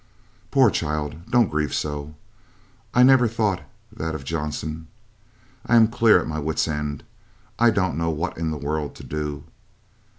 [0.49, 2.15] "Poor child, don't grieve so.
[2.91, 3.61] I never thought
[3.91, 4.87] that of Johnson.
[5.63, 7.03] I am clear at my wit's end.
[7.59, 9.43] I don't know what in the world to do.